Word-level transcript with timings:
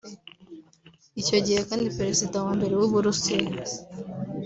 Icyo 1.21 1.37
gihe 1.45 1.59
kandi 1.69 1.93
Perezida 1.97 2.35
wa 2.45 2.53
Mbere 2.57 2.73
w’u 2.79 2.89
Burusiya 2.93 3.61